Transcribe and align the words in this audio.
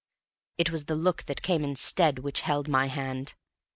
It 0.57 0.71
was 0.71 0.85
the 0.85 0.95
look 0.95 1.25
that 1.25 1.43
came 1.43 1.63
instead 1.63 2.17
which 2.17 2.41
held 2.41 2.67
my 2.67 2.87
hand. 2.87 3.35